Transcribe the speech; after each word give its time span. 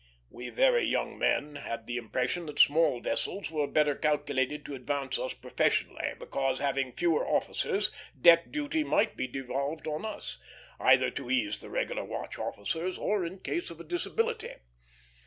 We 0.31 0.49
very 0.49 0.81
young 0.83 1.19
men 1.19 1.57
had 1.57 1.85
the 1.85 1.97
impression 1.97 2.47
that 2.47 2.57
small 2.57 3.01
vessels 3.01 3.51
were 3.51 3.67
better 3.67 3.93
calculated 3.93 4.65
to 4.65 4.73
advance 4.73 5.19
us 5.19 5.35
professionally, 5.35 6.15
because, 6.17 6.57
having 6.57 6.91
fewer 6.93 7.23
officers, 7.23 7.91
deck 8.19 8.51
duty 8.51 8.83
might 8.83 9.15
be 9.15 9.27
devolved 9.27 9.85
on 9.85 10.03
us, 10.03 10.39
either 10.79 11.11
to 11.11 11.29
ease 11.29 11.59
the 11.59 11.69
regular 11.69 12.03
watch 12.03 12.39
officers 12.39 12.97
or 12.97 13.23
in 13.23 13.41
case 13.41 13.69
of 13.69 13.79
a 13.79 13.83
disability. 13.83 14.55